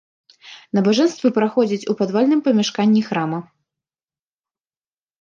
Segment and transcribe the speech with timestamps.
[0.77, 3.45] Набажэнствы праходзяць у падвальным памяшканні храма.